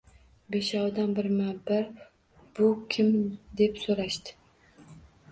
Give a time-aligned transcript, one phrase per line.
[0.53, 1.83] Beshovidan birma-bir
[2.59, 3.11] bu kim
[3.61, 4.35] deb so‘rashdi.